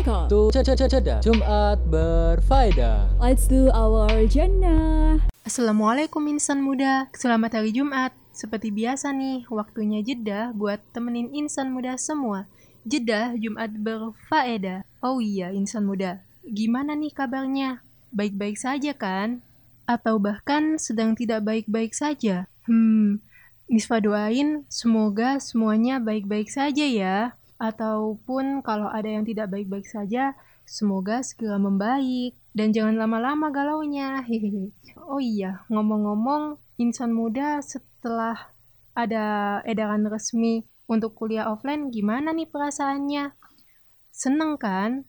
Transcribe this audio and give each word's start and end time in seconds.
welcome 0.00 0.32
to 0.32 0.48
Ceda 0.48 1.20
Jumat 1.20 1.76
berfaedah. 1.92 3.20
Let's 3.20 3.44
do 3.44 3.68
our 3.68 4.08
Jannah. 4.24 5.20
Assalamualaikum 5.44 6.24
insan 6.24 6.64
muda, 6.64 7.12
selamat 7.12 7.60
hari 7.60 7.76
Jumat. 7.76 8.16
Seperti 8.32 8.72
biasa 8.72 9.12
nih, 9.12 9.44
waktunya 9.52 10.00
jeda 10.00 10.56
buat 10.56 10.80
temenin 10.96 11.28
insan 11.36 11.76
muda 11.76 12.00
semua. 12.00 12.48
Jeda 12.88 13.36
Jumat 13.36 13.76
berfaedah. 13.76 14.88
Oh 15.04 15.20
iya 15.20 15.52
insan 15.52 15.84
muda, 15.84 16.24
gimana 16.48 16.96
nih 16.96 17.12
kabarnya? 17.12 17.84
Baik-baik 18.08 18.56
saja 18.56 18.96
kan? 18.96 19.44
Atau 19.84 20.16
bahkan 20.16 20.80
sedang 20.80 21.12
tidak 21.12 21.44
baik-baik 21.44 21.92
saja? 21.92 22.48
Hmm, 22.64 23.20
Nisfa 23.68 24.00
doain 24.00 24.64
semoga 24.72 25.36
semuanya 25.38 26.00
baik-baik 26.00 26.48
saja 26.48 26.88
ya. 26.88 27.36
Ataupun 27.60 28.64
kalau 28.64 28.88
ada 28.88 29.04
yang 29.04 29.28
tidak 29.28 29.52
baik-baik 29.52 29.84
saja, 29.84 30.32
semoga 30.64 31.20
segera 31.20 31.60
membaik. 31.60 32.32
Dan 32.56 32.72
jangan 32.72 32.96
lama-lama 32.96 33.52
galaunya. 33.52 34.24
Hehehe. 34.24 34.72
Oh 35.10 35.18
iya, 35.18 35.66
ngomong-ngomong, 35.66 36.54
insan 36.78 37.10
muda 37.10 37.58
setelah 37.66 38.54
ada 38.94 39.58
edaran 39.66 40.06
resmi 40.06 40.62
untuk 40.86 41.18
kuliah 41.18 41.50
offline, 41.50 41.90
gimana 41.90 42.30
nih 42.30 42.46
perasaannya? 42.46 43.34
Seneng 44.14 44.54
kan? 44.54 45.02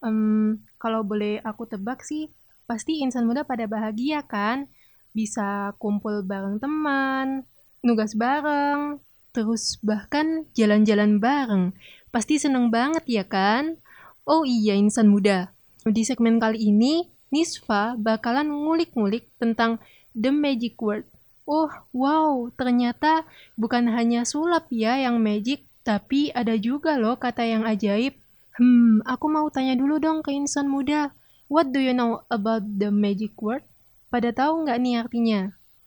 Um, 0.00 0.64
kalau 0.80 1.04
boleh 1.04 1.44
aku 1.44 1.68
tebak 1.68 2.00
sih, 2.04 2.32
pasti 2.64 3.04
insan 3.04 3.28
muda 3.28 3.44
pada 3.44 3.68
bahagia 3.68 4.24
kan? 4.24 4.68
Bisa 5.12 5.76
kumpul 5.76 6.24
bareng 6.24 6.56
teman, 6.56 7.44
nugas 7.84 8.16
bareng, 8.16 9.00
terus 9.34 9.82
bahkan 9.82 10.46
jalan-jalan 10.54 11.18
bareng. 11.18 11.74
Pasti 12.14 12.38
seneng 12.38 12.70
banget 12.70 13.02
ya 13.10 13.26
kan? 13.26 13.76
Oh 14.24 14.46
iya 14.46 14.78
insan 14.78 15.10
muda, 15.10 15.52
di 15.84 16.06
segmen 16.06 16.40
kali 16.40 16.70
ini 16.70 17.10
Nisfa 17.34 17.98
bakalan 17.98 18.46
ngulik-ngulik 18.46 19.26
tentang 19.42 19.82
The 20.14 20.30
Magic 20.30 20.78
Word. 20.78 21.02
Oh, 21.44 21.68
wow, 21.90 22.48
ternyata 22.54 23.26
bukan 23.58 23.90
hanya 23.90 24.22
sulap 24.24 24.70
ya 24.72 24.96
yang 24.96 25.20
magic, 25.20 25.66
tapi 25.84 26.32
ada 26.32 26.56
juga 26.56 26.96
loh 26.96 27.18
kata 27.18 27.44
yang 27.44 27.68
ajaib. 27.68 28.16
Hmm, 28.56 29.02
aku 29.04 29.26
mau 29.28 29.50
tanya 29.50 29.74
dulu 29.74 29.98
dong 29.98 30.22
ke 30.22 30.30
insan 30.32 30.70
muda. 30.70 31.10
What 31.50 31.74
do 31.74 31.82
you 31.82 31.92
know 31.92 32.22
about 32.32 32.64
the 32.64 32.88
magic 32.88 33.36
word? 33.42 33.66
Pada 34.08 34.32
tahu 34.32 34.64
nggak 34.64 34.78
nih 34.80 34.94
artinya? 35.04 35.40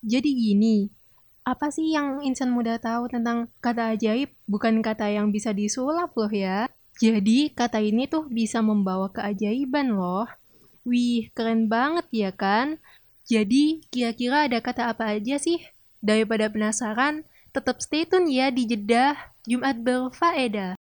Jadi 0.05 0.29
gini, 0.35 0.91
apa 1.47 1.71
sih 1.71 1.95
yang 1.95 2.19
insan 2.27 2.51
muda 2.51 2.75
tahu 2.75 3.07
tentang 3.07 3.47
kata 3.63 3.95
ajaib? 3.95 4.35
Bukan 4.51 4.83
kata 4.83 5.07
yang 5.07 5.31
bisa 5.31 5.55
disulap 5.55 6.11
loh 6.19 6.27
ya. 6.27 6.67
Jadi 6.99 7.55
kata 7.55 7.79
ini 7.79 8.03
tuh 8.11 8.27
bisa 8.27 8.59
membawa 8.59 9.07
keajaiban 9.07 9.95
loh. 9.95 10.27
Wih, 10.83 11.31
keren 11.31 11.71
banget 11.71 12.03
ya 12.11 12.35
kan? 12.35 12.83
Jadi 13.23 13.79
kira-kira 13.87 14.51
ada 14.51 14.59
kata 14.59 14.91
apa 14.91 15.15
aja 15.15 15.39
sih? 15.39 15.63
Daripada 16.03 16.51
penasaran, 16.51 17.23
tetap 17.55 17.79
stay 17.79 18.03
tune 18.03 18.27
ya 18.27 18.51
di 18.51 18.67
Jeddah 18.67 19.15
Jumat 19.47 19.79
berfaedah. 19.79 20.75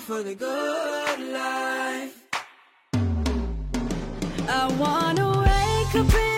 For 0.00 0.22
the 0.22 0.34
good 0.34 1.20
life. 1.32 2.14
I 4.48 4.66
wanna 4.78 5.28
wake 5.40 5.94
up 5.94 6.33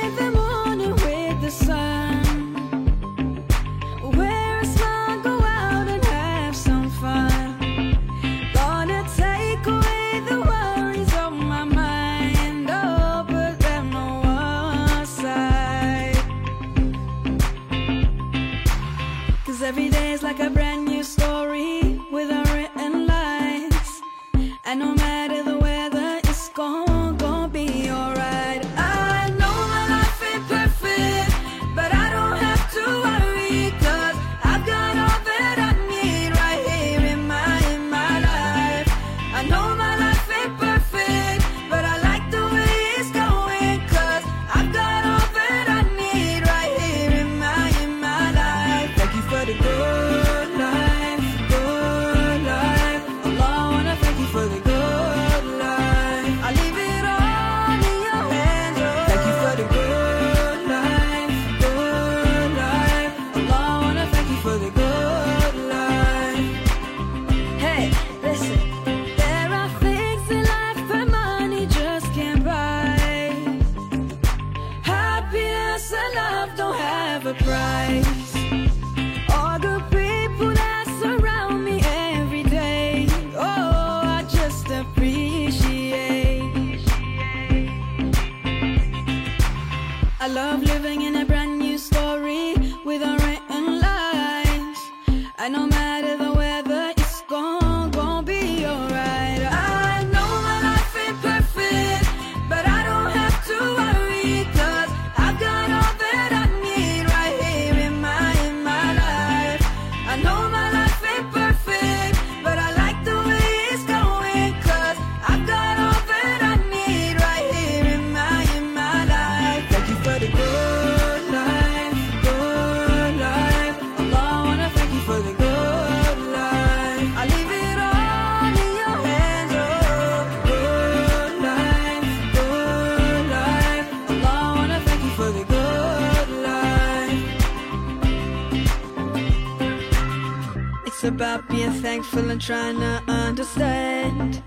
about 141.07 141.49
being 141.49 141.71
thankful 141.71 142.29
and 142.31 142.41
trying 142.41 142.77
to 142.79 143.01
understand 143.07 144.43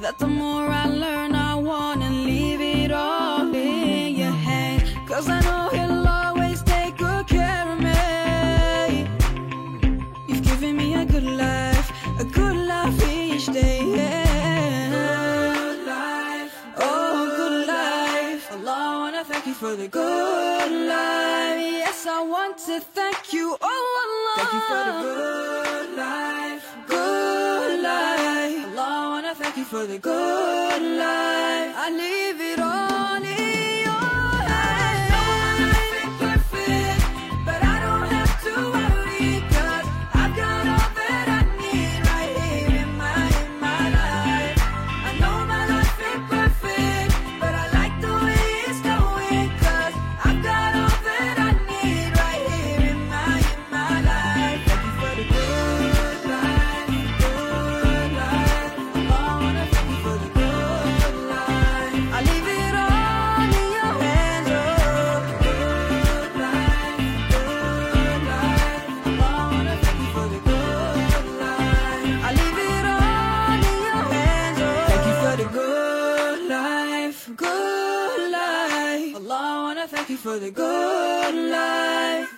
that 0.00 0.16
the 0.18 0.28
more 0.28 0.68
I 0.68 0.86
learn, 0.86 1.34
I 1.34 1.56
wanna 1.56 2.08
leave 2.10 2.60
it 2.60 2.92
all 2.92 3.52
in 3.52 4.14
your 4.14 4.30
hand. 4.30 4.84
Cause 5.08 5.28
I 5.28 5.40
know 5.40 5.70
he'll 5.72 6.06
always 6.06 6.62
take 6.62 6.98
good 6.98 7.26
care 7.26 7.68
of 7.72 7.80
me. 7.80 9.08
You've 10.28 10.44
given 10.44 10.76
me 10.76 10.94
a 10.94 11.04
good 11.04 11.24
life, 11.24 11.90
a 12.20 12.24
good 12.24 12.54
life 12.56 13.02
each 13.08 13.46
day. 13.46 13.80
Good 13.80 15.84
life, 15.86 16.54
oh, 16.76 17.26
good 17.36 17.66
life. 17.66 18.52
Allah, 18.52 18.70
I 18.70 18.98
wanna 19.00 19.24
thank 19.24 19.46
you 19.46 19.54
for 19.54 19.74
the 19.74 19.88
good 19.88 20.70
life. 20.86 21.58
Yes, 21.60 22.06
I 22.06 22.22
want 22.22 22.56
to 22.66 22.78
thank 22.78 23.17
for 24.68 24.84
the 24.84 24.94
good 25.02 25.96
life, 25.96 26.66
good 26.86 27.82
life. 27.82 28.66
Allah, 28.78 28.88
I 29.00 29.08
wanna 29.12 29.34
thank 29.34 29.56
you 29.56 29.64
for 29.64 29.86
the 29.86 29.98
good 29.98 30.82
life. 31.04 31.72
I 31.84 31.88
leave 32.02 32.40
it 32.52 32.60
all 32.60 32.97
thank 79.88 80.10
you 80.10 80.16
for 80.18 80.38
the 80.38 80.50
good 80.50 81.34
life. 81.50 82.37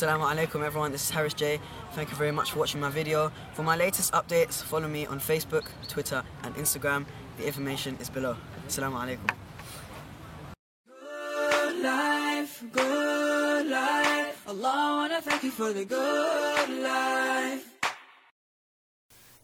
Assalamu 0.00 0.24
alaikum 0.24 0.64
everyone, 0.64 0.96
this 0.96 1.04
is 1.04 1.12
Harris 1.12 1.36
J. 1.36 1.60
Thank 1.92 2.08
you 2.08 2.16
very 2.16 2.32
much 2.32 2.56
for 2.56 2.64
watching 2.64 2.80
my 2.80 2.88
video. 2.88 3.28
For 3.52 3.60
my 3.60 3.76
latest 3.76 4.16
updates, 4.16 4.64
follow 4.64 4.88
me 4.88 5.04
on 5.04 5.20
Facebook, 5.20 5.68
Twitter 5.92 6.24
and 6.40 6.56
Instagram. 6.56 7.04
The 7.36 7.44
information 7.44 8.00
is 8.00 8.08
below. 8.08 8.40
Assalamu 8.64 8.96
alaikum. 8.96 9.28
Good 10.88 11.84
life, 11.84 12.64
good 12.72 13.68
life. 13.68 14.40
Allah, 14.48 14.72
I 14.72 14.96
wanna 15.04 15.20
thank 15.20 15.44
you 15.44 15.52
for 15.52 15.76
the 15.76 15.84
good 15.84 16.68
life. 16.80 17.60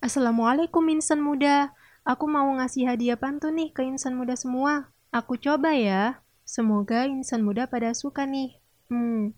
Assalamualaikum 0.00 0.88
insan 0.88 1.20
muda. 1.20 1.76
Aku 2.09 2.32
mau 2.32 2.49
ngasih 2.56 2.88
hadiah 2.88 3.20
pantun 3.20 3.61
nih 3.61 3.76
ke 3.76 3.85
insan 3.85 4.17
muda 4.17 4.32
semua. 4.41 4.88
Aku 5.12 5.37
coba 5.37 5.76
ya. 5.76 6.25
Semoga 6.49 7.05
insan 7.05 7.44
muda 7.44 7.69
pada 7.69 7.93
suka 7.93 8.25
nih. 8.25 8.56
Hmm, 8.88 9.37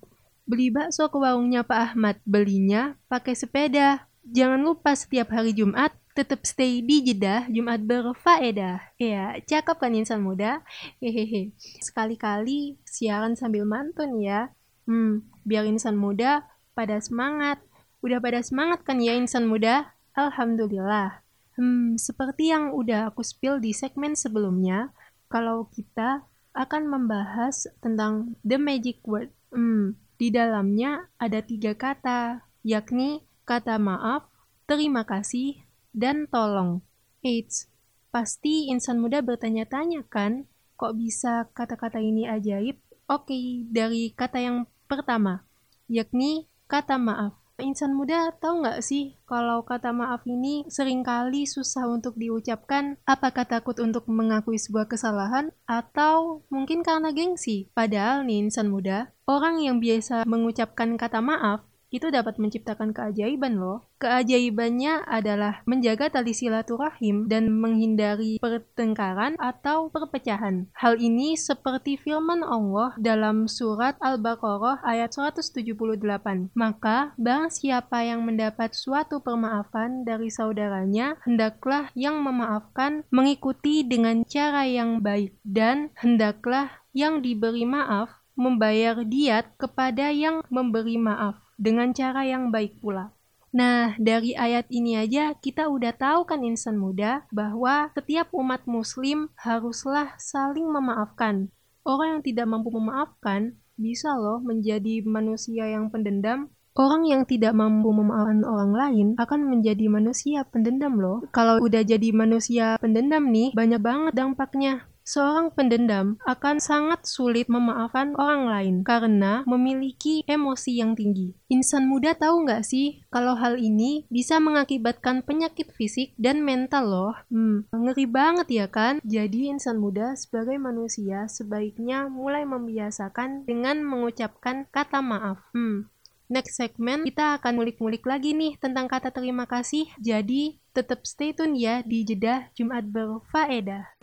beli 0.49 0.73
bakso 0.73 1.13
ke 1.13 1.21
warungnya 1.21 1.61
Pak 1.63 1.93
Ahmad. 1.93 2.17
Belinya 2.25 2.97
pakai 3.13 3.37
sepeda. 3.37 4.09
Jangan 4.25 4.65
lupa 4.65 4.97
setiap 4.97 5.31
hari 5.37 5.53
Jumat 5.53 5.93
tetap 6.19 6.43
stay 6.43 6.83
di 6.83 6.99
Jeddah 7.07 7.47
Jumat 7.47 7.79
berfaedah. 7.79 8.99
Ya, 8.99 9.39
cakep 9.47 9.77
kan 9.79 9.95
insan 9.95 10.27
muda? 10.27 10.67
Hehehe. 10.99 11.55
Sekali-kali 11.79 12.81
siaran 12.83 13.39
sambil 13.39 13.63
mantun 13.63 14.19
ya. 14.19 14.51
Hmm, 14.89 15.23
biar 15.47 15.63
insan 15.69 15.95
muda 15.95 16.43
pada 16.75 16.99
semangat. 16.99 17.63
Udah 18.03 18.19
pada 18.19 18.43
semangat 18.43 18.83
kan 18.83 18.99
ya 18.99 19.15
insan 19.15 19.47
muda? 19.47 19.95
Alhamdulillah. 20.19 21.23
Hmm, 21.55 21.95
seperti 21.95 22.51
yang 22.51 22.75
udah 22.75 23.15
aku 23.15 23.23
spill 23.23 23.63
di 23.63 23.71
segmen 23.71 24.19
sebelumnya, 24.19 24.91
kalau 25.31 25.71
kita 25.71 26.27
akan 26.55 26.91
membahas 26.91 27.71
tentang 27.79 28.35
the 28.43 28.59
magic 28.59 28.99
word. 29.07 29.31
Hmm, 29.55 29.95
di 30.19 30.35
dalamnya 30.35 31.07
ada 31.17 31.39
tiga 31.41 31.79
kata, 31.79 32.43
yakni 32.67 33.23
kata 33.47 33.79
maaf, 33.79 34.27
terima 34.67 35.07
kasih, 35.07 35.63
dan 35.95 36.27
tolong. 36.27 36.83
Eits, 37.23 37.71
pasti 38.11 38.67
insan 38.67 38.99
muda 38.99 39.23
bertanya-tanya 39.23 40.03
kan, 40.11 40.51
kok 40.75 40.99
bisa 40.99 41.47
kata-kata 41.55 42.03
ini 42.03 42.27
ajaib? 42.27 42.77
Oke, 43.09 43.65
dari 43.71 44.11
kata 44.13 44.43
yang 44.43 44.67
pertama, 44.91 45.47
yakni 45.87 46.51
kata 46.67 46.99
maaf. 46.99 47.39
Insan 47.59 47.99
muda 47.99 48.31
tahu 48.39 48.63
nggak 48.63 48.87
sih 48.87 49.19
kalau 49.27 49.67
kata 49.67 49.91
maaf 49.91 50.23
ini 50.31 50.63
sering 50.71 51.03
kali 51.03 51.43
susah 51.43 51.91
untuk 51.91 52.15
diucapkan 52.15 52.95
apakah 53.03 53.43
takut 53.51 53.75
untuk 53.83 54.07
mengakui 54.07 54.63
sebuah 54.63 54.87
kesalahan 54.87 55.51
atau 55.67 56.47
mungkin 56.55 56.87
karena 56.87 57.11
gengsi. 57.11 57.67
Padahal 57.75 58.23
nih 58.23 58.47
insan 58.47 58.71
muda, 58.71 59.11
orang 59.27 59.59
yang 59.59 59.83
biasa 59.83 60.23
mengucapkan 60.23 60.95
kata 60.95 61.19
maaf 61.19 61.68
itu 61.89 62.13
dapat 62.13 62.37
menciptakan 62.37 62.93
keajaiban 62.93 63.57
loh. 63.57 63.89
Keajaibannya 63.99 65.09
adalah 65.09 65.65
menjaga 65.67 66.13
tali 66.13 66.37
silaturahim 66.37 67.27
dan 67.27 67.51
menghindari 67.51 68.39
pertengkaran 68.39 69.35
atau 69.41 69.91
perpecahan. 69.91 70.71
Hal 70.77 71.01
ini 71.01 71.35
seperti 71.35 71.99
firman 71.99 72.47
Allah 72.47 72.95
dalam 73.01 73.51
surat 73.51 73.99
Al-Baqarah 73.99 74.85
ayat 74.87 75.17
178. 75.17 76.55
Maka, 76.55 77.17
barang 77.19 77.51
siapa 77.51 78.07
yang 78.07 78.23
mendapat 78.23 78.77
suatu 78.77 79.19
permaafan 79.19 80.07
dari 80.07 80.31
saudaranya, 80.31 81.19
hendaklah 81.27 81.91
yang 81.99 82.23
memaafkan 82.23 83.03
mengikuti 83.11 83.83
dengan 83.83 84.23
cara 84.29 84.63
yang 84.69 85.03
baik 85.03 85.35
dan 85.43 85.91
hendaklah 85.99 86.71
yang 86.95 87.19
diberi 87.25 87.67
maaf 87.67 88.13
membayar 88.39 89.03
diat 89.03 89.59
kepada 89.59 90.15
yang 90.15 90.47
memberi 90.47 90.95
maaf 90.95 91.48
dengan 91.59 91.91
cara 91.93 92.25
yang 92.25 92.55
baik 92.55 92.79
pula. 92.79 93.13
Nah, 93.49 93.97
dari 93.97 94.37
ayat 94.37 94.69
ini 94.69 94.95
aja 95.01 95.33
kita 95.35 95.67
udah 95.73 95.97
tahu 95.97 96.29
kan 96.29 96.45
insan 96.45 96.77
muda 96.77 97.25
bahwa 97.33 97.89
setiap 97.97 98.29
umat 98.37 98.65
muslim 98.69 99.33
haruslah 99.41 100.15
saling 100.21 100.69
memaafkan. 100.69 101.49
Orang 101.83 102.21
yang 102.21 102.23
tidak 102.23 102.47
mampu 102.47 102.69
memaafkan 102.69 103.57
bisa 103.81 104.13
loh 104.13 104.45
menjadi 104.45 105.01
manusia 105.03 105.65
yang 105.65 105.89
pendendam. 105.89 106.53
Orang 106.79 107.09
yang 107.09 107.27
tidak 107.27 107.57
mampu 107.57 107.91
memaafkan 107.91 108.45
orang 108.45 108.73
lain 108.77 109.07
akan 109.19 109.41
menjadi 109.51 109.91
manusia 109.91 110.45
pendendam 110.47 111.01
loh. 111.01 111.25
Kalau 111.33 111.59
udah 111.59 111.83
jadi 111.83 112.15
manusia 112.15 112.77
pendendam 112.79 113.33
nih, 113.33 113.51
banyak 113.57 113.81
banget 113.83 114.13
dampaknya. 114.15 114.87
Seorang 115.09 115.57
pendendam 115.57 116.21
akan 116.29 116.61
sangat 116.61 117.09
sulit 117.09 117.49
memaafkan 117.49 118.13
orang 118.21 118.45
lain 118.45 118.77
karena 118.85 119.41
memiliki 119.49 120.21
emosi 120.29 120.85
yang 120.85 120.93
tinggi. 120.93 121.33
Insan 121.49 121.89
muda 121.89 122.13
tahu 122.13 122.45
nggak 122.45 122.61
sih 122.61 123.01
kalau 123.09 123.33
hal 123.33 123.57
ini 123.57 124.05
bisa 124.13 124.37
mengakibatkan 124.37 125.25
penyakit 125.25 125.73
fisik 125.73 126.13
dan 126.21 126.45
mental 126.45 126.85
loh. 126.85 127.17
Hmm, 127.33 127.65
ngeri 127.73 128.05
banget 128.05 128.53
ya 128.53 128.67
kan? 128.69 129.01
Jadi 129.01 129.49
insan 129.49 129.81
muda 129.81 130.13
sebagai 130.13 130.61
manusia 130.61 131.25
sebaiknya 131.25 132.13
mulai 132.13 132.45
membiasakan 132.45 133.49
dengan 133.49 133.81
mengucapkan 133.81 134.69
kata 134.69 135.01
maaf. 135.01 135.41
Hmm, 135.57 135.89
Next 136.29 136.61
segmen 136.61 137.09
kita 137.09 137.41
akan 137.41 137.57
mulik-mulik 137.57 138.05
lagi 138.05 138.37
nih 138.37 138.61
tentang 138.61 138.85
kata 138.85 139.09
terima 139.09 139.49
kasih. 139.49 139.89
Jadi 139.97 140.61
tetap 140.77 141.09
stay 141.09 141.33
tune 141.33 141.57
ya 141.57 141.81
di 141.81 142.05
Jeddah 142.05 142.53
Jumat 142.53 142.85
berfaedah. 142.85 143.97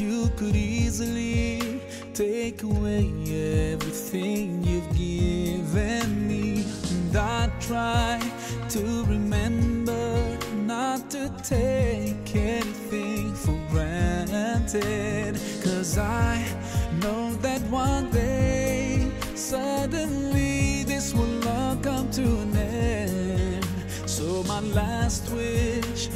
You 0.00 0.30
could 0.36 0.54
easily 0.54 1.80
take 2.12 2.62
away 2.62 3.08
everything 3.72 4.62
you've 4.62 4.94
given 4.94 6.28
me. 6.28 6.64
And 6.90 7.16
I 7.16 7.50
try 7.60 8.20
to 8.70 9.04
remember 9.04 10.38
not 10.54 11.10
to 11.12 11.32
take 11.42 12.36
anything 12.36 13.34
for 13.34 13.58
granted. 13.70 15.40
Cause 15.64 15.96
I 15.96 16.44
know 17.00 17.32
that 17.36 17.62
one 17.70 18.10
day, 18.10 19.10
suddenly, 19.34 20.84
this 20.84 21.14
will 21.14 21.48
all 21.48 21.76
come 21.76 22.10
to 22.10 22.22
an 22.22 22.56
end. 22.56 23.64
So, 24.04 24.42
my 24.44 24.60
last 24.60 25.30
wish 25.30 26.08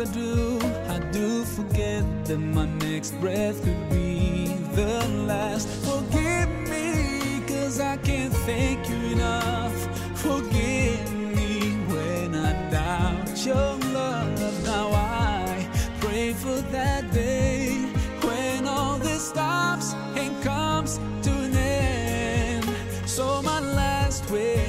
I 0.00 0.04
do, 0.04 0.58
I 0.88 0.98
do 1.12 1.44
forget 1.44 2.02
that 2.24 2.38
my 2.38 2.64
next 2.64 3.10
breath 3.20 3.62
could 3.62 3.90
be 3.90 4.46
the 4.72 5.06
last. 5.26 5.68
Forgive 5.68 6.48
me, 6.70 7.42
cause 7.46 7.80
I 7.80 7.98
can't 7.98 8.32
thank 8.32 8.88
you 8.88 8.96
enough. 9.12 9.76
Forgive 10.18 11.12
me 11.12 11.72
when 11.92 12.34
I 12.34 12.70
doubt 12.70 13.44
your 13.44 13.76
love. 13.92 14.64
Now 14.64 14.88
I 14.92 15.68
pray 16.00 16.32
for 16.32 16.62
that 16.72 17.12
day 17.12 17.74
when 18.22 18.66
all 18.66 18.96
this 18.96 19.28
stops 19.28 19.92
and 20.16 20.42
comes 20.42 20.98
to 21.24 21.30
an 21.30 21.54
end. 21.54 22.64
So 23.04 23.42
my 23.42 23.60
last 23.60 24.30
wish 24.30 24.59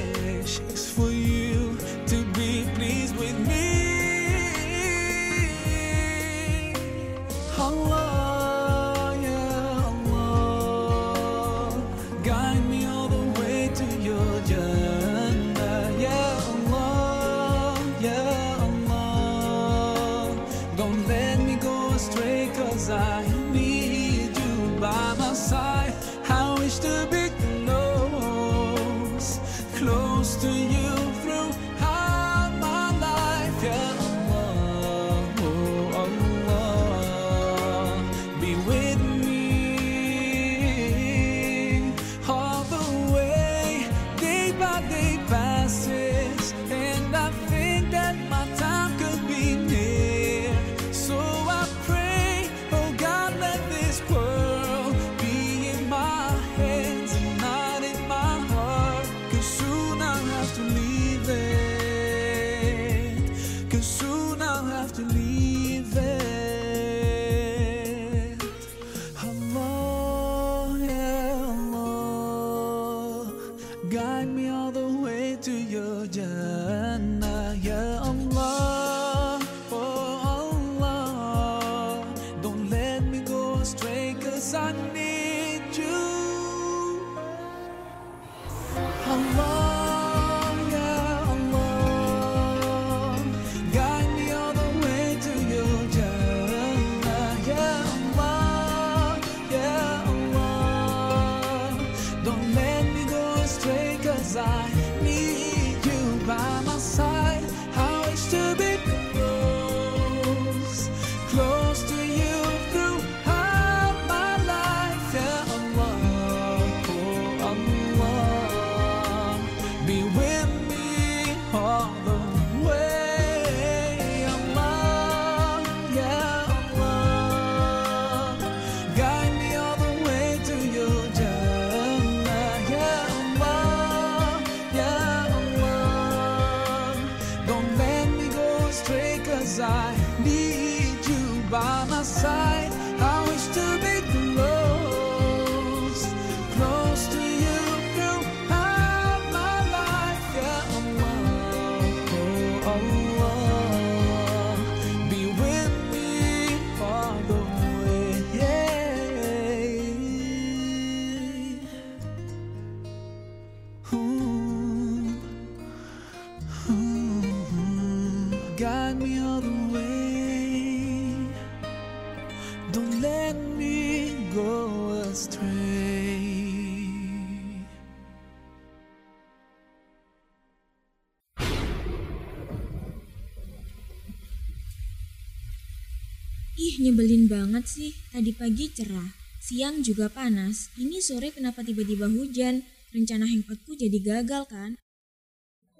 nyebelin 186.82 187.30
banget 187.30 187.64
sih. 187.70 187.94
Tadi 188.10 188.34
pagi 188.34 188.66
cerah, 188.74 189.14
siang 189.38 189.86
juga 189.86 190.10
panas. 190.10 190.74
Ini 190.74 190.98
sore 190.98 191.30
kenapa 191.30 191.62
tiba-tiba 191.62 192.10
hujan? 192.10 192.66
Rencana 192.90 193.24
hangoutku 193.30 193.78
jadi 193.78 193.98
gagal 194.02 194.50
kan? 194.50 194.76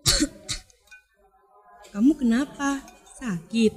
Kamu 1.93 2.15
kenapa? 2.17 2.81
Sakit? 3.19 3.75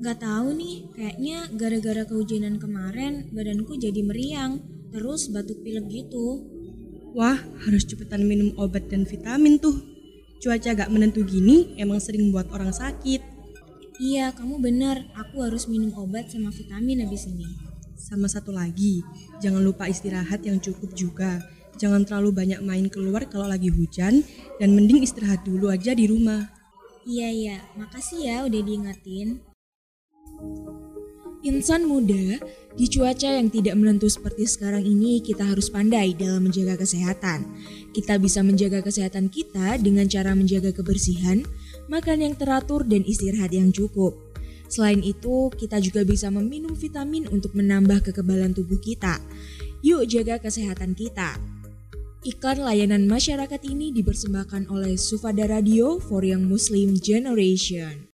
Gak 0.00 0.24
tahu 0.24 0.56
nih, 0.56 0.88
kayaknya 0.96 1.38
gara-gara 1.54 2.02
kehujanan 2.08 2.56
kemarin 2.56 3.28
badanku 3.36 3.76
jadi 3.76 4.00
meriang, 4.00 4.58
terus 4.88 5.28
batuk 5.28 5.60
pilek 5.60 5.86
gitu. 5.92 6.40
Wah, 7.12 7.36
harus 7.68 7.84
cepetan 7.84 8.24
minum 8.24 8.56
obat 8.56 8.88
dan 8.88 9.04
vitamin 9.04 9.60
tuh. 9.60 9.76
Cuaca 10.40 10.72
gak 10.72 10.88
menentu 10.88 11.20
gini 11.22 11.76
emang 11.76 12.00
sering 12.00 12.32
buat 12.32 12.48
orang 12.48 12.72
sakit. 12.72 13.29
Iya, 14.00 14.32
kamu 14.32 14.64
bener. 14.64 15.12
Aku 15.12 15.44
harus 15.44 15.68
minum 15.68 15.92
obat 16.00 16.32
sama 16.32 16.48
vitamin 16.48 17.04
habis 17.04 17.28
ini. 17.28 17.44
Sama 18.00 18.32
satu 18.32 18.48
lagi, 18.48 19.04
jangan 19.44 19.60
lupa 19.60 19.92
istirahat 19.92 20.40
yang 20.40 20.56
cukup 20.56 20.96
juga. 20.96 21.44
Jangan 21.76 22.08
terlalu 22.08 22.32
banyak 22.32 22.64
main 22.64 22.88
keluar 22.88 23.28
kalau 23.28 23.44
lagi 23.44 23.68
hujan 23.68 24.24
dan 24.56 24.72
mending 24.72 25.04
istirahat 25.04 25.44
dulu 25.44 25.68
aja 25.68 25.92
di 25.92 26.08
rumah. 26.08 26.48
Iya, 27.04 27.28
iya. 27.28 27.56
Makasih 27.76 28.20
ya 28.24 28.36
udah 28.48 28.60
diingetin. 28.64 29.44
Insan 31.40 31.88
muda, 31.88 32.36
di 32.76 32.84
cuaca 32.88 33.36
yang 33.36 33.48
tidak 33.48 33.72
menentu 33.76 34.08
seperti 34.08 34.44
sekarang 34.44 34.84
ini, 34.84 35.24
kita 35.24 35.44
harus 35.44 35.72
pandai 35.72 36.12
dalam 36.12 36.44
menjaga 36.48 36.80
kesehatan. 36.80 37.48
Kita 37.96 38.20
bisa 38.20 38.44
menjaga 38.44 38.84
kesehatan 38.84 39.32
kita 39.32 39.80
dengan 39.80 40.04
cara 40.04 40.36
menjaga 40.36 40.72
kebersihan, 40.72 41.44
makan 41.90 42.22
yang 42.22 42.34
teratur, 42.38 42.86
dan 42.86 43.02
istirahat 43.02 43.50
yang 43.50 43.74
cukup. 43.74 44.14
Selain 44.70 45.02
itu, 45.02 45.50
kita 45.58 45.82
juga 45.82 46.06
bisa 46.06 46.30
meminum 46.30 46.78
vitamin 46.78 47.26
untuk 47.34 47.58
menambah 47.58 48.06
kekebalan 48.06 48.54
tubuh 48.54 48.78
kita. 48.78 49.18
Yuk 49.82 50.06
jaga 50.06 50.38
kesehatan 50.38 50.94
kita. 50.94 51.34
Iklan 52.22 52.62
layanan 52.62 53.10
masyarakat 53.10 53.58
ini 53.66 53.90
dipersembahkan 53.96 54.70
oleh 54.70 54.94
Sufada 54.94 55.48
Radio 55.50 55.98
for 55.98 56.22
Young 56.22 56.46
Muslim 56.46 56.94
Generation. 57.00 58.09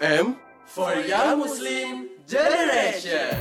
FM 0.00 0.32
for 0.64 0.96
Young 1.04 1.44
Muslim 1.44 2.08
Generation. 2.24 3.36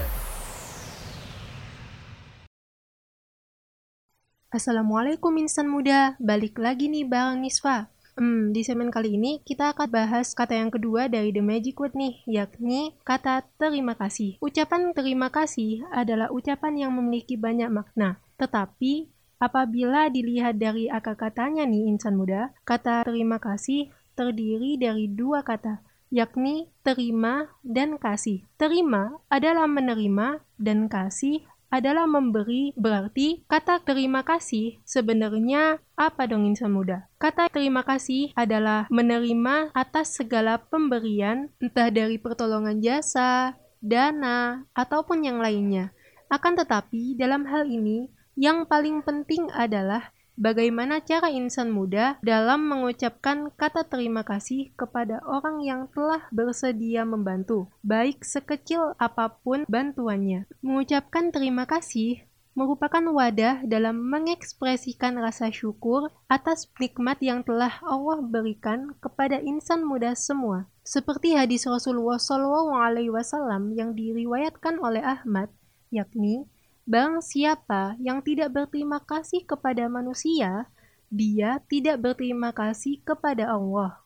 Assalamualaikum 4.51 5.31
insan 5.39 5.71
muda, 5.71 6.19
balik 6.19 6.59
lagi 6.59 6.91
nih 6.91 7.07
Bang 7.07 7.39
Nisfa. 7.47 7.87
Hmm, 8.19 8.51
di 8.51 8.67
segmen 8.67 8.91
kali 8.91 9.15
ini 9.15 9.39
kita 9.47 9.71
akan 9.71 9.87
bahas 9.87 10.35
kata 10.35 10.59
yang 10.59 10.67
kedua 10.67 11.07
dari 11.07 11.31
The 11.31 11.39
Magic 11.39 11.79
Word 11.79 11.95
nih, 11.95 12.27
yakni 12.27 12.91
kata 13.07 13.47
terima 13.55 13.95
kasih. 13.95 14.35
Ucapan 14.43 14.91
terima 14.91 15.31
kasih 15.31 15.87
adalah 15.95 16.27
ucapan 16.27 16.75
yang 16.75 16.91
memiliki 16.91 17.39
banyak 17.39 17.71
makna, 17.71 18.19
tetapi 18.35 19.07
apabila 19.39 20.11
dilihat 20.11 20.59
dari 20.59 20.91
akar 20.91 21.15
katanya 21.15 21.63
nih 21.63 21.87
insan 21.87 22.19
muda, 22.19 22.51
kata 22.67 23.07
terima 23.07 23.39
kasih 23.39 23.95
terdiri 24.19 24.75
dari 24.75 25.07
dua 25.07 25.39
kata, 25.39 25.87
yakni 26.09 26.69
terima 26.81 27.53
dan 27.61 27.97
kasih. 28.01 28.45
Terima 28.57 29.21
adalah 29.29 29.65
menerima 29.65 30.41
dan 30.57 30.89
kasih 30.89 31.45
adalah 31.69 32.09
memberi, 32.09 32.73
berarti 32.73 33.45
kata 33.45 33.85
terima 33.85 34.25
kasih 34.25 34.81
sebenarnya 34.89 35.77
apa 35.93 36.25
dong 36.25 36.49
insan 36.49 36.73
muda? 36.73 37.05
Kata 37.21 37.45
terima 37.53 37.85
kasih 37.85 38.33
adalah 38.33 38.89
menerima 38.89 39.69
atas 39.77 40.17
segala 40.17 40.57
pemberian, 40.57 41.53
entah 41.61 41.93
dari 41.93 42.17
pertolongan 42.17 42.81
jasa, 42.81 43.53
dana, 43.79 44.65
ataupun 44.73 45.23
yang 45.23 45.37
lainnya. 45.37 45.93
Akan 46.29 46.57
tetapi, 46.57 47.13
dalam 47.17 47.45
hal 47.45 47.69
ini, 47.69 48.09
yang 48.33 48.65
paling 48.65 49.05
penting 49.05 49.49
adalah 49.53 50.13
bagaimana 50.39 51.03
cara 51.03 51.27
insan 51.27 51.69
muda 51.69 52.15
dalam 52.23 52.65
mengucapkan 52.65 53.51
kata 53.53 53.85
terima 53.91 54.23
kasih 54.23 54.71
kepada 54.79 55.19
orang 55.27 55.59
yang 55.61 55.91
telah 55.91 56.25
bersedia 56.31 57.03
membantu, 57.03 57.67
baik 57.83 58.23
sekecil 58.23 58.95
apa 58.95 59.35
pun 59.43 59.67
bantuannya. 59.67 60.47
Mengucapkan 60.63 61.35
terima 61.35 61.67
kasih 61.67 62.23
merupakan 62.59 62.99
wadah 63.15 63.63
dalam 63.63 64.03
mengekspresikan 64.11 65.15
rasa 65.15 65.47
syukur 65.47 66.11
atas 66.27 66.67
nikmat 66.75 67.15
yang 67.23 67.39
telah 67.39 67.79
Allah 67.79 68.19
berikan 68.19 68.91
kepada 68.99 69.39
insan 69.39 69.87
muda 69.87 70.11
semua. 70.11 70.67
Seperti 70.83 71.39
hadis 71.39 71.63
Rasulullah 71.63 72.19
SAW 72.19 73.71
yang 73.77 73.95
diriwayatkan 73.95 74.75
oleh 74.81 74.99
Ahmad, 74.99 75.53
yakni 75.87 76.51
Barang 76.89 77.21
siapa 77.21 77.93
yang 78.01 78.25
tidak 78.25 78.49
berterima 78.49 78.97
kasih 78.97 79.45
kepada 79.45 79.85
manusia, 79.85 80.65
dia 81.13 81.61
tidak 81.69 82.01
berterima 82.01 82.49
kasih 82.49 82.97
kepada 83.05 83.45
Allah. 83.45 84.01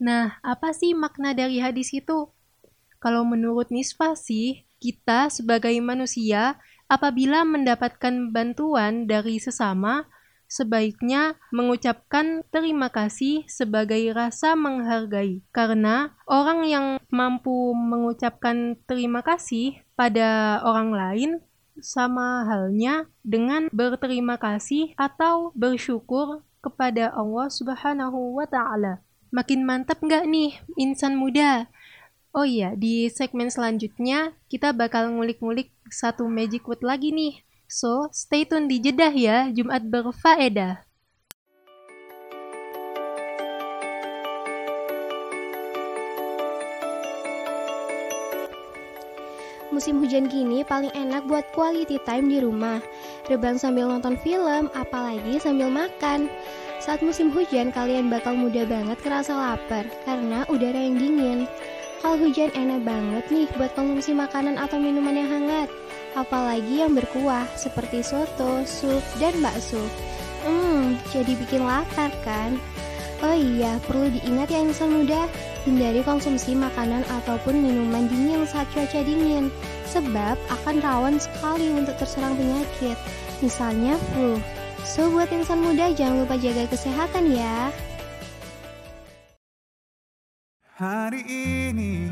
Nah, 0.00 0.40
apa 0.40 0.72
sih 0.72 0.96
makna 0.96 1.36
dari 1.36 1.60
hadis 1.60 1.92
itu? 1.92 2.32
Kalau 3.04 3.28
menurut 3.28 3.68
Nisfa 3.68 4.16
sih, 4.16 4.64
kita 4.80 5.28
sebagai 5.28 5.76
manusia 5.84 6.56
apabila 6.88 7.44
mendapatkan 7.44 8.32
bantuan 8.32 9.04
dari 9.04 9.36
sesama, 9.36 10.08
sebaiknya 10.48 11.36
mengucapkan 11.52 12.40
terima 12.48 12.88
kasih 12.88 13.44
sebagai 13.44 14.00
rasa 14.16 14.56
menghargai. 14.56 15.44
Karena 15.52 16.16
orang 16.24 16.64
yang 16.64 16.86
mampu 17.12 17.76
mengucapkan 17.76 18.80
terima 18.88 19.20
kasih 19.20 19.84
pada 19.92 20.64
orang 20.64 20.96
lain 20.96 21.30
sama 21.80 22.44
halnya 22.44 23.08
dengan 23.24 23.72
berterima 23.72 24.36
kasih 24.36 24.92
atau 24.98 25.54
bersyukur 25.56 26.44
kepada 26.60 27.10
Allah 27.14 27.48
Subhanahu 27.48 28.38
wa 28.38 28.46
Ta'ala. 28.46 29.00
Makin 29.32 29.64
mantap 29.64 30.04
nggak 30.04 30.28
nih, 30.28 30.60
insan 30.76 31.16
muda? 31.16 31.66
Oh 32.32 32.44
iya, 32.44 32.72
di 32.76 33.08
segmen 33.08 33.48
selanjutnya 33.48 34.32
kita 34.48 34.72
bakal 34.72 35.08
ngulik-ngulik 35.12 35.72
satu 35.88 36.28
magic 36.28 36.64
word 36.64 36.80
lagi 36.80 37.12
nih. 37.12 37.40
So, 37.68 38.12
stay 38.12 38.44
tune 38.44 38.68
di 38.68 38.80
Jeddah 38.80 39.12
ya, 39.12 39.48
Jumat 39.48 39.84
berfaedah. 39.84 40.84
Musim 49.72 50.04
hujan 50.04 50.28
gini 50.28 50.60
paling 50.68 50.92
enak 50.92 51.24
buat 51.24 51.48
quality 51.56 51.96
time 52.04 52.28
di 52.28 52.44
rumah. 52.44 52.84
Rebahan 53.32 53.56
sambil 53.56 53.88
nonton 53.88 54.20
film, 54.20 54.68
apalagi 54.76 55.40
sambil 55.40 55.72
makan. 55.72 56.28
Saat 56.76 57.00
musim 57.00 57.32
hujan 57.32 57.72
kalian 57.72 58.12
bakal 58.12 58.36
mudah 58.36 58.68
banget 58.68 59.00
kerasa 59.00 59.32
lapar 59.32 59.88
karena 60.04 60.44
udara 60.52 60.76
yang 60.76 61.00
dingin. 61.00 61.48
Kalau 62.04 62.20
hujan 62.20 62.52
enak 62.52 62.84
banget 62.84 63.24
nih 63.32 63.48
buat 63.56 63.72
konsumsi 63.72 64.12
makanan 64.12 64.60
atau 64.60 64.76
minuman 64.76 65.16
yang 65.16 65.30
hangat. 65.32 65.72
Apalagi 66.12 66.84
yang 66.84 66.92
berkuah 66.92 67.48
seperti 67.56 68.04
soto, 68.04 68.68
sup, 68.68 69.00
dan 69.16 69.32
bakso. 69.40 69.80
Hmm, 70.44 71.00
jadi 71.14 71.32
bikin 71.32 71.64
lapar 71.64 72.12
kan? 72.26 72.60
Oh 73.22 73.38
iya, 73.38 73.78
perlu 73.86 74.10
diingat 74.10 74.50
ya 74.50 74.66
insan 74.66 74.98
muda, 74.98 75.30
hindari 75.62 76.02
konsumsi 76.02 76.58
makanan 76.58 77.06
ataupun 77.06 77.54
minuman 77.54 78.10
dingin 78.10 78.42
saat 78.50 78.66
cuaca 78.74 78.98
dingin, 79.06 79.46
sebab 79.94 80.34
akan 80.50 80.82
rawan 80.82 81.16
sekali 81.22 81.70
untuk 81.70 81.94
terserang 82.02 82.34
penyakit, 82.34 82.98
misalnya 83.38 83.94
flu. 84.10 84.42
So 84.82 85.06
buat 85.14 85.30
insan 85.30 85.62
muda 85.62 85.94
jangan 85.94 86.26
lupa 86.26 86.34
jaga 86.34 86.66
kesehatan 86.66 87.30
ya. 87.30 87.70
Hari 90.74 91.22
ini 91.30 92.10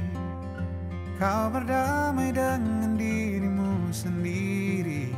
kau 1.19 1.51
berdamai 1.51 2.31
dengan 2.31 2.95
dirimu 2.95 3.91
sendiri. 3.91 5.11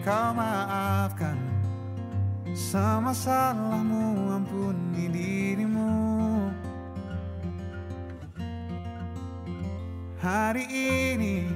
Kau 0.00 0.32
maafkan 0.32 1.53
semua 2.54 3.10
salahmu, 3.10 4.30
ampuni 4.30 5.10
dirimu. 5.10 5.90
Hari 10.22 10.64
ini 10.70 11.50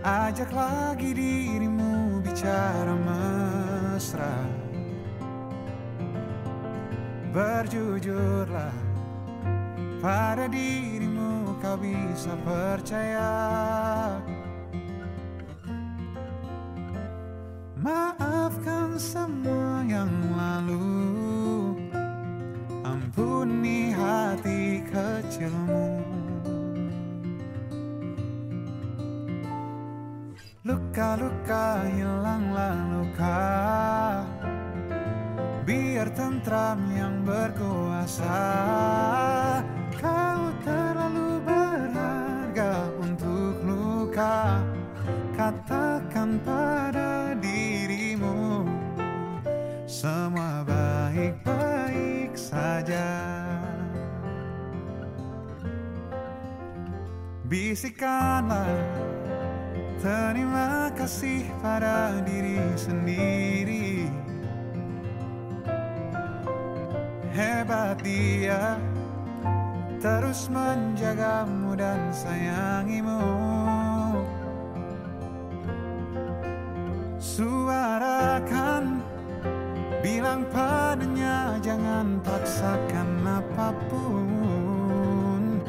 ajak 0.00 0.48
lagi 0.56 1.12
dirimu 1.12 2.24
bicara 2.24 2.96
mesra. 2.96 4.32
Berjujurlah 7.28 8.72
pada 10.00 10.48
dirimu 10.48 11.60
kau 11.60 11.76
bisa 11.76 12.32
percaya 12.40 13.36
Maafkan 17.84 18.96
semua 18.96 19.84
yang 19.84 20.08
lalu. 20.32 20.88
Ampuni 22.80 23.92
hati 23.92 24.80
kecilmu. 24.88 26.00
Luka-luka 30.64 31.84
hilanglah 31.92 32.72
luka 32.88 33.44
Biar 35.68 36.08
tentram 36.16 36.80
yang 36.88 37.20
berkuasa. 37.28 38.40
Kau 40.00 40.48
terlalu 40.64 41.36
berharga 41.44 42.88
untuk 42.96 43.60
luka. 43.60 44.64
Katakan 45.36 46.40
pada 46.40 46.83
saja. 52.54 53.10
Bisikanlah 57.50 58.70
Terima 59.98 60.92
kasih 60.92 61.48
pada 61.64 62.20
diri 62.28 62.60
sendiri. 62.76 64.04
Hebat 67.32 68.04
dia 68.04 68.76
Terus 70.04 70.52
menjagamu 70.52 71.72
dan 71.72 72.12
sayangimu. 72.12 73.24
Suarakan 77.16 79.00
Bilang 80.04 80.44
padanya 80.52 81.56
jangan 81.64 82.20
paksakan 82.20 83.24
apa 83.24 83.72
pun. 83.88 85.64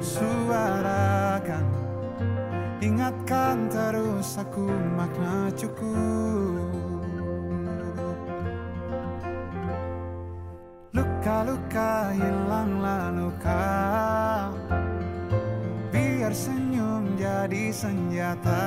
Suarakan 0.00 1.80
Ingatkan 2.80 3.68
terus 3.68 4.40
aku 4.40 4.64
makna 4.96 5.52
cukup. 5.52 6.72
Luka-luka 10.96 12.16
hilanglah 12.16 13.12
luka. 13.12 13.68
Biar 15.92 16.32
senyum 16.32 17.20
jadi 17.20 17.68
senjata 17.68 18.64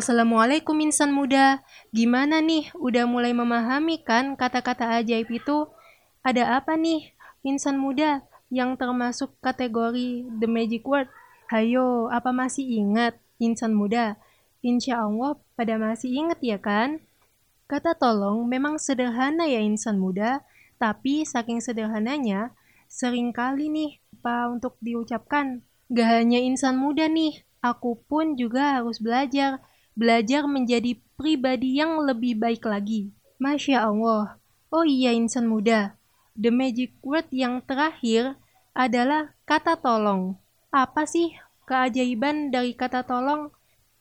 Assalamualaikum 0.00 0.80
insan 0.80 1.12
muda. 1.12 1.60
Gimana 1.92 2.40
nih? 2.40 2.72
Udah 2.72 3.04
mulai 3.04 3.36
memahami 3.36 4.00
kan 4.00 4.32
kata-kata 4.32 4.96
ajaib 4.96 5.28
itu? 5.28 5.68
Ada 6.24 6.56
apa 6.56 6.72
nih 6.72 7.12
insan 7.44 7.76
muda 7.76 8.24
yang 8.48 8.80
termasuk 8.80 9.36
kategori 9.44 10.24
the 10.40 10.48
magic 10.48 10.88
word? 10.88 11.04
Hayo, 11.52 12.08
apa 12.08 12.32
masih 12.32 12.64
ingat 12.64 13.20
insan 13.36 13.76
muda? 13.76 14.16
Insya 14.64 15.04
Allah 15.04 15.36
pada 15.52 15.76
masih 15.76 16.08
ingat 16.16 16.40
ya 16.40 16.56
kan? 16.56 17.04
Kata 17.68 17.92
tolong 17.92 18.48
memang 18.48 18.80
sederhana 18.80 19.44
ya 19.44 19.60
insan 19.60 20.00
muda, 20.00 20.40
tapi 20.80 21.28
saking 21.28 21.60
sederhananya 21.60 22.56
sering 22.88 23.36
kali 23.36 23.68
nih 23.68 24.00
apa 24.16 24.48
untuk 24.48 24.80
diucapkan. 24.80 25.60
Gak 25.92 26.24
hanya 26.24 26.40
insan 26.40 26.80
muda 26.80 27.04
nih, 27.04 27.44
aku 27.60 28.00
pun 28.08 28.40
juga 28.40 28.80
harus 28.80 28.96
belajar 28.96 29.60
belajar 30.00 30.48
menjadi 30.48 30.96
pribadi 31.20 31.76
yang 31.76 32.00
lebih 32.00 32.40
baik 32.40 32.64
lagi. 32.64 33.12
Masya 33.36 33.84
Allah. 33.84 34.40
Oh 34.72 34.80
iya 34.88 35.12
insan 35.12 35.44
muda, 35.44 35.92
the 36.32 36.48
magic 36.48 36.96
word 37.04 37.28
yang 37.28 37.60
terakhir 37.60 38.40
adalah 38.72 39.36
kata 39.44 39.76
tolong. 39.76 40.40
Apa 40.72 41.04
sih 41.04 41.36
keajaiban 41.68 42.48
dari 42.48 42.72
kata 42.72 43.04
tolong? 43.04 43.52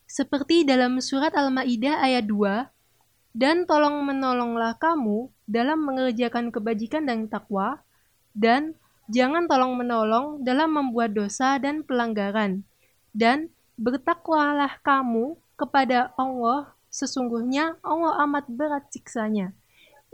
Seperti 0.07 0.63
dalam 0.63 1.03
surat 1.03 1.35
Al-Maidah 1.35 1.99
ayat 1.99 2.31
2, 2.31 3.35
dan 3.35 3.67
tolong 3.67 3.99
menolonglah 4.07 4.79
kamu 4.79 5.27
dalam 5.51 5.83
mengerjakan 5.83 6.49
kebajikan 6.49 7.03
dan 7.03 7.27
takwa, 7.27 7.83
dan 8.31 8.77
jangan 9.11 9.51
tolong 9.51 9.75
menolong 9.75 10.47
dalam 10.47 10.79
membuat 10.79 11.11
dosa 11.11 11.59
dan 11.59 11.83
pelanggaran. 11.83 12.63
Dan 13.11 13.51
bertakwalah 13.75 14.79
kamu 14.85 15.35
kepada 15.59 16.15
Allah, 16.15 16.71
sesungguhnya 16.87 17.75
Allah 17.83 18.23
amat 18.23 18.47
berat 18.47 18.87
siksanya. 18.95 19.51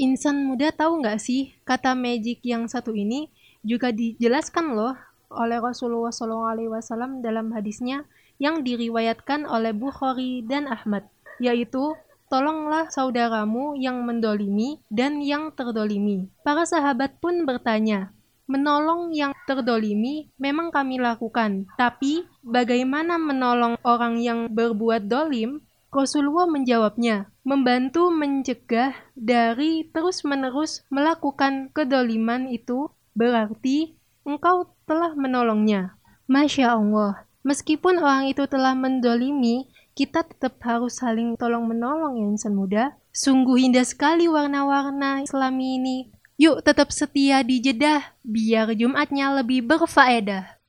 Insan 0.01 0.49
muda 0.49 0.73
tahu 0.73 1.05
nggak 1.05 1.21
sih 1.21 1.53
kata 1.63 1.93
magic 1.93 2.41
yang 2.41 2.65
satu 2.65 2.91
ini 2.91 3.29
juga 3.61 3.93
dijelaskan 3.93 4.73
loh 4.73 4.97
oleh 5.29 5.61
Rasulullah 5.61 6.11
SAW 6.11 7.21
dalam 7.21 7.53
hadisnya 7.53 8.03
yang 8.41 8.65
diriwayatkan 8.65 9.47
oleh 9.47 9.71
Bukhari 9.71 10.43
dan 10.43 10.67
Ahmad, 10.67 11.07
yaitu 11.39 11.95
tolonglah 12.27 12.89
saudaramu 12.91 13.77
yang 13.77 14.03
mendolimi 14.03 14.81
dan 14.91 15.23
yang 15.23 15.53
terdolimi. 15.55 16.27
Para 16.43 16.67
sahabat 16.67 17.15
pun 17.21 17.47
bertanya, 17.47 18.11
menolong 18.45 19.13
yang 19.13 19.33
terdolimi 19.49 20.29
memang 20.37 20.69
kami 20.69 21.01
lakukan, 21.01 21.65
tapi 21.77 22.25
bagaimana 22.45 23.17
menolong 23.17 23.77
orang 23.85 24.21
yang 24.21 24.49
berbuat 24.53 25.09
dolim? 25.09 25.65
Rasulullah 25.95 26.43
menjawabnya, 26.51 27.31
membantu 27.47 28.11
mencegah 28.11 28.91
dari 29.15 29.87
terus-menerus 29.95 30.83
melakukan 30.91 31.71
kedoliman 31.71 32.51
itu 32.51 32.91
berarti 33.15 33.95
engkau 34.27 34.75
telah 34.83 35.15
menolongnya. 35.15 35.95
Masya 36.27 36.75
Allah, 36.75 37.23
meskipun 37.47 38.01
orang 38.03 38.27
itu 38.27 38.43
telah 38.43 38.75
mendolimi, 38.75 39.71
kita 39.95 40.27
tetap 40.27 40.59
harus 40.67 40.99
saling 40.99 41.39
tolong-menolong 41.39 42.19
ya 42.19 42.27
insan 42.27 42.59
muda. 42.59 42.83
Sungguh 43.15 43.71
indah 43.71 43.87
sekali 43.87 44.27
warna-warna 44.27 45.23
islami 45.23 45.79
ini. 45.79 45.97
Yuk 46.35 46.59
tetap 46.67 46.91
setia 46.91 47.39
di 47.47 47.63
Jeddah, 47.63 48.11
biar 48.19 48.75
Jumatnya 48.75 49.31
lebih 49.39 49.63
berfaedah. 49.63 50.59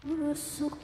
Tersesat 0.00 0.76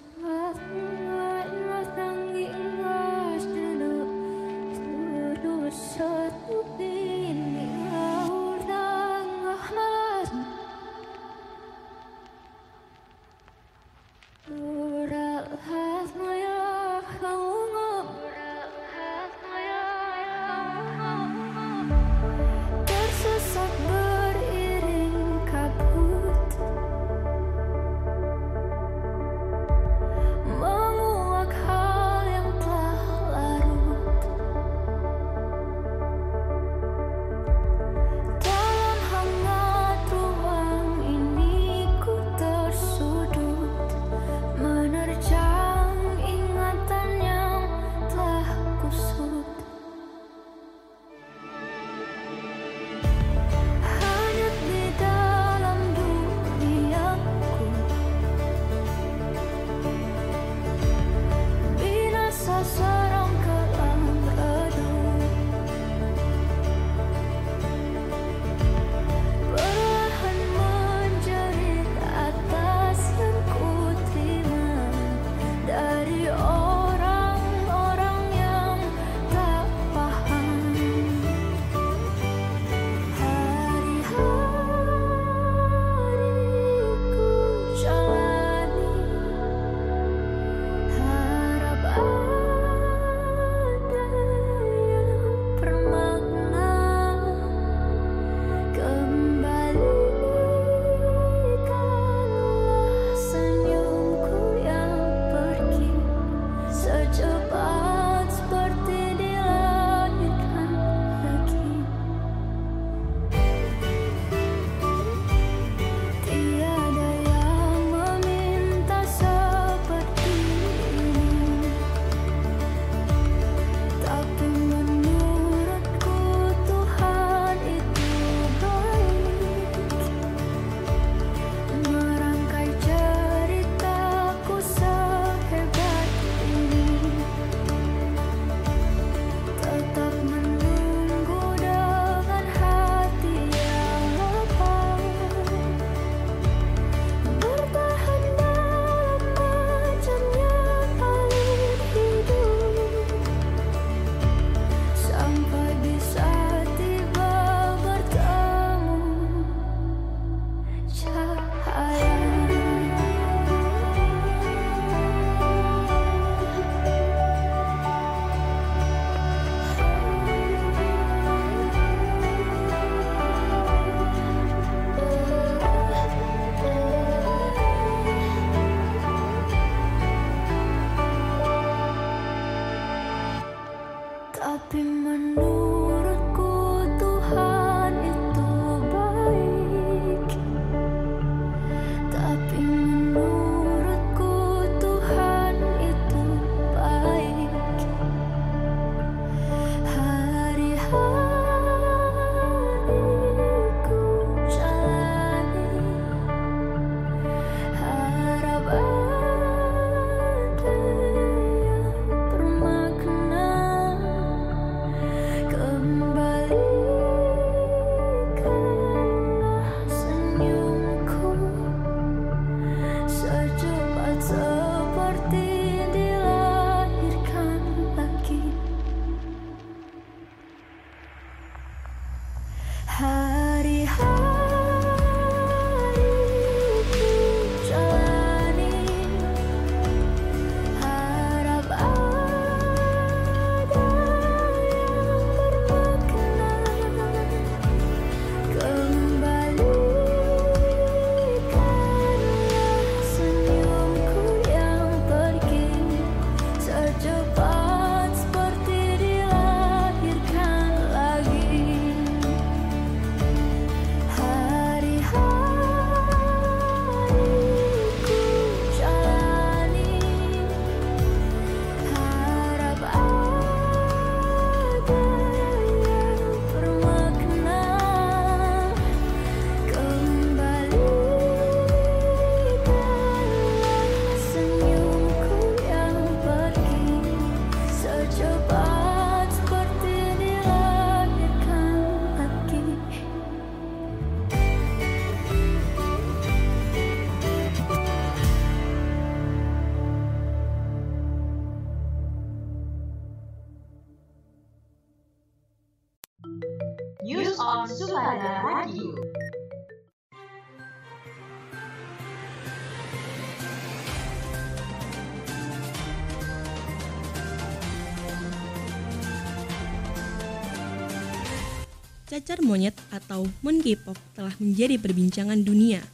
Cacar 322.17 322.41
monyet 322.41 322.73
atau 322.89 323.29
monkeypox 323.45 324.01
telah 324.17 324.33
menjadi 324.41 324.81
perbincangan 324.81 325.37
dunia. 325.45 325.85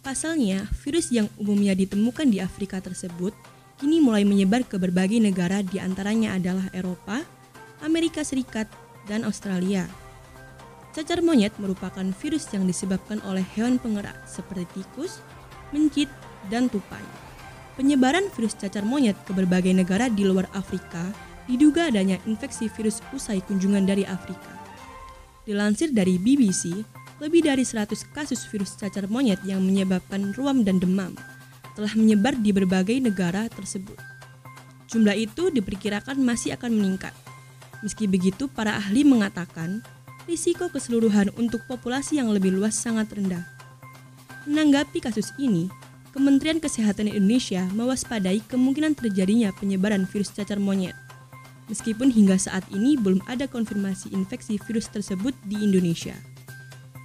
Pasalnya, 0.00 0.64
virus 0.80 1.12
yang 1.12 1.28
umumnya 1.36 1.76
ditemukan 1.76 2.24
di 2.24 2.40
Afrika 2.40 2.80
tersebut 2.80 3.36
kini 3.76 4.00
mulai 4.00 4.24
menyebar 4.24 4.64
ke 4.64 4.80
berbagai 4.80 5.20
negara 5.20 5.60
di 5.60 5.76
antaranya 5.76 6.40
adalah 6.40 6.72
Eropa, 6.72 7.20
Amerika 7.84 8.24
Serikat, 8.24 8.64
dan 9.12 9.28
Australia. 9.28 9.84
Cacar 10.96 11.20
monyet 11.20 11.52
merupakan 11.60 12.16
virus 12.16 12.48
yang 12.48 12.64
disebabkan 12.64 13.20
oleh 13.28 13.44
hewan 13.52 13.76
pengerat 13.76 14.16
seperti 14.24 14.64
tikus, 14.72 15.20
mencit, 15.68 16.08
dan 16.48 16.72
tupai. 16.72 17.04
Penyebaran 17.76 18.32
virus 18.32 18.56
cacar 18.56 18.88
monyet 18.88 19.20
ke 19.28 19.36
berbagai 19.36 19.76
negara 19.76 20.08
di 20.08 20.24
luar 20.24 20.48
Afrika 20.56 21.12
diduga 21.44 21.92
adanya 21.92 22.16
infeksi 22.24 22.72
virus 22.72 23.04
usai 23.12 23.44
kunjungan 23.44 23.84
dari 23.84 24.08
Afrika. 24.08 24.57
Dilansir 25.48 25.96
dari 25.96 26.20
BBC, 26.20 26.84
lebih 27.24 27.40
dari 27.40 27.64
100 27.64 27.96
kasus 28.12 28.44
virus 28.52 28.76
cacar 28.76 29.08
monyet 29.08 29.40
yang 29.48 29.64
menyebabkan 29.64 30.36
ruam 30.36 30.60
dan 30.60 30.76
demam 30.76 31.16
telah 31.72 31.88
menyebar 31.96 32.36
di 32.36 32.52
berbagai 32.52 33.00
negara 33.00 33.48
tersebut. 33.48 33.96
Jumlah 34.92 35.16
itu 35.16 35.48
diperkirakan 35.48 36.20
masih 36.20 36.52
akan 36.52 36.76
meningkat. 36.76 37.16
Meski 37.80 38.04
begitu, 38.04 38.44
para 38.52 38.76
ahli 38.76 39.08
mengatakan 39.08 39.80
risiko 40.28 40.68
keseluruhan 40.68 41.32
untuk 41.40 41.64
populasi 41.64 42.20
yang 42.20 42.28
lebih 42.28 42.52
luas 42.52 42.76
sangat 42.76 43.08
rendah. 43.08 43.48
Menanggapi 44.44 45.00
kasus 45.00 45.32
ini, 45.40 45.72
Kementerian 46.12 46.60
Kesehatan 46.60 47.08
Indonesia 47.08 47.64
mewaspadai 47.72 48.44
kemungkinan 48.52 49.00
terjadinya 49.00 49.48
penyebaran 49.56 50.04
virus 50.04 50.28
cacar 50.28 50.60
monyet. 50.60 51.07
Meskipun 51.68 52.08
hingga 52.08 52.40
saat 52.40 52.64
ini 52.72 52.96
belum 52.96 53.20
ada 53.28 53.44
konfirmasi 53.44 54.12
infeksi 54.16 54.56
virus 54.56 54.88
tersebut 54.88 55.36
di 55.44 55.60
Indonesia. 55.60 56.16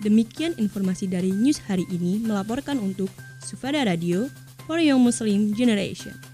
Demikian 0.03 0.55
informasi 0.59 1.07
dari 1.07 1.31
news 1.31 1.59
hari 1.63 1.87
ini 1.91 2.19
melaporkan 2.23 2.79
untuk 2.79 3.11
Sufada 3.43 3.83
Radio 3.83 4.27
for 4.67 4.79
Young 4.79 5.03
Muslim 5.03 5.51
Generation. 5.55 6.32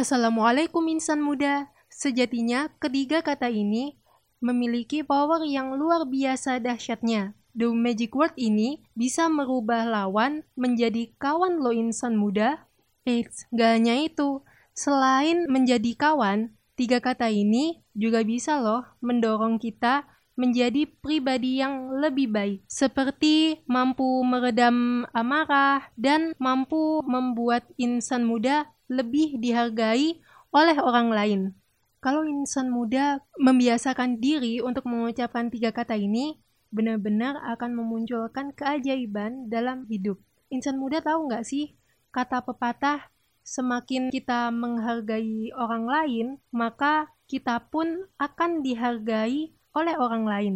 Assalamualaikum 0.00 0.80
insan 0.88 1.20
muda. 1.20 1.68
Sejatinya, 1.92 2.72
ketiga 2.80 3.20
kata 3.20 3.52
ini 3.52 4.00
memiliki 4.40 5.04
power 5.04 5.44
yang 5.44 5.76
luar 5.76 6.08
biasa 6.08 6.56
dahsyatnya. 6.56 7.36
The 7.52 7.68
magic 7.68 8.16
word 8.16 8.32
ini 8.40 8.80
bisa 8.96 9.28
merubah 9.28 9.84
lawan 9.84 10.40
menjadi 10.56 11.12
kawan 11.20 11.60
lo 11.60 11.76
insan 11.76 12.16
muda. 12.16 12.64
Eits, 13.04 13.44
gak 13.52 13.76
hanya 13.76 14.00
itu. 14.00 14.40
Selain 14.72 15.44
menjadi 15.52 15.92
kawan, 15.92 16.48
Tiga 16.80 16.96
kata 16.96 17.28
ini 17.28 17.84
juga 17.92 18.24
bisa 18.24 18.56
loh 18.56 18.88
mendorong 19.04 19.60
kita 19.60 20.08
menjadi 20.32 20.88
pribadi 20.88 21.60
yang 21.60 22.00
lebih 22.00 22.32
baik, 22.32 22.64
seperti 22.64 23.60
mampu 23.68 24.24
meredam 24.24 25.04
amarah 25.12 25.92
dan 26.00 26.32
mampu 26.40 27.04
membuat 27.04 27.68
insan 27.76 28.24
muda 28.24 28.64
lebih 28.90 29.38
dihargai 29.38 30.18
oleh 30.50 30.76
orang 30.82 31.08
lain. 31.14 31.40
Kalau 32.02 32.26
insan 32.26 32.74
muda 32.74 33.22
membiasakan 33.38 34.18
diri 34.18 34.58
untuk 34.58 34.88
mengucapkan 34.90 35.52
tiga 35.52 35.70
kata 35.70 35.94
ini, 35.94 36.42
benar-benar 36.74 37.38
akan 37.54 37.76
memunculkan 37.78 38.50
keajaiban 38.56 39.46
dalam 39.46 39.86
hidup. 39.86 40.18
Insan 40.50 40.82
muda 40.82 40.98
tahu 40.98 41.30
nggak 41.30 41.46
sih 41.46 41.78
kata 42.10 42.42
pepatah 42.42 43.06
semakin 43.46 44.10
kita 44.10 44.50
menghargai 44.50 45.54
orang 45.54 45.84
lain, 45.86 46.26
maka 46.50 47.10
kita 47.30 47.62
pun 47.70 48.10
akan 48.18 48.66
dihargai 48.66 49.54
oleh 49.70 49.94
orang 49.94 50.24
lain. 50.26 50.54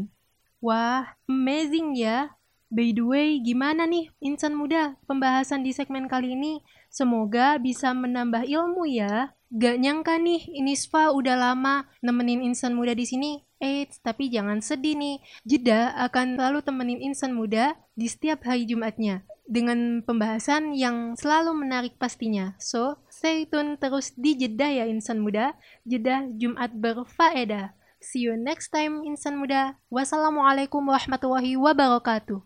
Wah, 0.59 1.15
amazing 1.31 1.95
ya. 1.95 2.35
By 2.73 2.91
the 2.91 3.05
way, 3.07 3.39
gimana 3.39 3.87
nih 3.87 4.11
insan 4.19 4.59
muda 4.59 4.99
pembahasan 5.07 5.63
di 5.63 5.71
segmen 5.71 6.11
kali 6.11 6.35
ini? 6.35 6.59
Semoga 6.95 7.59
bisa 7.59 7.91
menambah 7.91 8.47
ilmu 8.47 8.87
ya. 8.87 9.35
Gak 9.51 9.83
nyangka 9.83 10.15
nih, 10.15 10.47
Inisfa 10.47 11.11
udah 11.11 11.35
lama 11.35 11.91
nemenin 11.99 12.47
insan 12.47 12.79
muda 12.79 12.95
di 12.95 13.03
sini. 13.03 13.43
Eits, 13.59 13.99
tapi 13.99 14.31
jangan 14.31 14.63
sedih 14.63 14.95
nih. 14.95 15.19
Jeda 15.43 15.91
akan 16.07 16.39
selalu 16.39 16.63
temenin 16.63 17.03
insan 17.03 17.35
muda 17.35 17.75
di 17.99 18.07
setiap 18.07 18.47
hari 18.47 18.63
Jumatnya 18.71 19.27
dengan 19.43 20.07
pembahasan 20.07 20.79
yang 20.79 21.19
selalu 21.19 21.67
menarik 21.67 21.99
pastinya. 21.99 22.55
So, 22.63 23.03
stay 23.11 23.51
tune 23.51 23.75
terus 23.75 24.15
di 24.15 24.39
Jeda 24.39 24.71
ya 24.71 24.87
insan 24.87 25.19
muda. 25.19 25.59
Jeda 25.83 26.31
Jumat 26.39 26.71
berfaedah. 26.79 27.75
See 27.99 28.31
you 28.31 28.39
next 28.39 28.71
time 28.71 29.03
insan 29.03 29.35
muda. 29.43 29.83
Wassalamualaikum 29.91 30.79
warahmatullahi 30.79 31.59
wabarakatuh. 31.59 32.39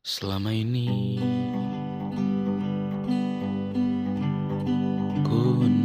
Selama 0.00 0.52
ini 0.52 1.20
ku 5.40 5.79